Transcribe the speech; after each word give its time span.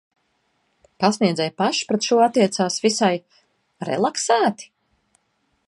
Pasniedzēji 1.03 1.53
paši 1.61 1.85
pret 1.91 2.07
šo 2.09 2.17
attiecās 2.29 2.79
visai... 2.87 3.13
relaksēti? 3.91 4.71